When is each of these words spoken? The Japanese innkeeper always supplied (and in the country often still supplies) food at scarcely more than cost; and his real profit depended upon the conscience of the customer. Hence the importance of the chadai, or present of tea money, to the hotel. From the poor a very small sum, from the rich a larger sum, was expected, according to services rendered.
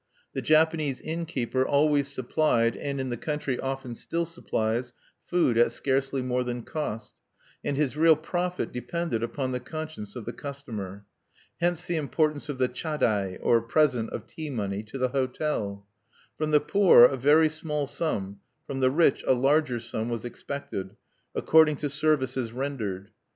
The 0.33 0.41
Japanese 0.41 0.99
innkeeper 0.99 1.63
always 1.63 2.07
supplied 2.07 2.75
(and 2.75 2.99
in 2.99 3.11
the 3.11 3.17
country 3.17 3.59
often 3.59 3.93
still 3.93 4.25
supplies) 4.25 4.93
food 5.27 5.59
at 5.59 5.71
scarcely 5.71 6.23
more 6.23 6.43
than 6.43 6.63
cost; 6.63 7.13
and 7.63 7.77
his 7.77 7.95
real 7.95 8.15
profit 8.15 8.71
depended 8.73 9.21
upon 9.21 9.51
the 9.51 9.59
conscience 9.59 10.15
of 10.15 10.25
the 10.25 10.33
customer. 10.33 11.05
Hence 11.59 11.85
the 11.85 11.97
importance 11.97 12.49
of 12.49 12.57
the 12.57 12.67
chadai, 12.67 13.37
or 13.43 13.61
present 13.61 14.09
of 14.09 14.25
tea 14.25 14.49
money, 14.49 14.81
to 14.85 14.97
the 14.97 15.09
hotel. 15.09 15.85
From 16.35 16.49
the 16.49 16.59
poor 16.61 17.03
a 17.03 17.15
very 17.15 17.47
small 17.47 17.85
sum, 17.85 18.39
from 18.65 18.79
the 18.79 18.89
rich 18.89 19.23
a 19.27 19.33
larger 19.35 19.79
sum, 19.79 20.09
was 20.09 20.25
expected, 20.25 20.95
according 21.35 21.75
to 21.75 21.91
services 21.91 22.51
rendered. 22.51 23.11